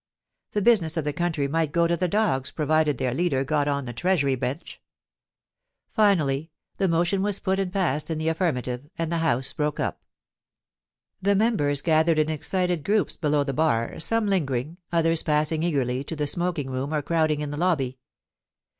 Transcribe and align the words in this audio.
The 0.53 0.63
business 0.63 0.97
of 0.97 1.05
the 1.05 1.13
country 1.13 1.47
might 1.47 1.71
go 1.71 1.85
to 1.85 1.95
the 1.95 2.07
dogs 2.07 2.49
provided 2.49 2.97
their 2.97 3.13
leader 3.13 3.43
got 3.43 3.67
on 3.67 3.85
the 3.85 3.93
Treasury 3.93 4.33
bench.... 4.33 4.81
Finally, 5.91 6.49
the 6.77 6.87
motion 6.87 7.21
was 7.21 7.37
put 7.37 7.59
and 7.59 7.71
passed 7.71 8.09
in 8.09 8.17
the 8.17 8.27
affirmative, 8.27 8.89
and 8.97 9.11
the 9.11 9.19
House 9.19 9.53
broke 9.53 9.79
up. 9.79 10.01
The 11.21 11.35
members 11.35 11.83
gathered 11.83 12.17
in 12.17 12.31
excited 12.31 12.83
groups 12.83 13.15
below 13.15 13.43
the 13.43 13.53
bar, 13.53 13.99
some 13.99 14.25
lingering, 14.25 14.77
others 14.91 15.21
passing 15.21 15.61
eagerly 15.61 16.03
to 16.05 16.15
the 16.15 16.25
smoking 16.25 16.71
room 16.71 16.95
or 16.95 17.03
crowding 17.03 17.41
in 17.41 17.51
the 17.51 17.55
lobby. 17.57 17.99